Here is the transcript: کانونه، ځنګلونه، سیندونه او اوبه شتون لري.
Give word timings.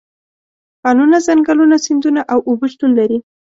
کانونه، 0.83 1.17
ځنګلونه، 1.27 1.75
سیندونه 1.85 2.21
او 2.31 2.39
اوبه 2.47 2.65
شتون 2.71 2.91
لري. 2.99 3.17